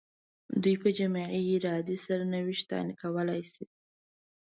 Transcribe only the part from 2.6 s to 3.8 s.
تعیین کولای شي.